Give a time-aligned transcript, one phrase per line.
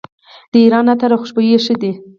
[0.51, 1.91] د ایران عطر او خوشبویي ښه ده.